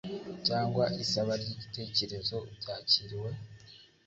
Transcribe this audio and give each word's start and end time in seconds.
cyangwa 0.47 0.83
isaba 1.03 1.33
ry 1.41 1.49
igitekerezo 1.53 2.37
byakiriwe? 2.59 3.29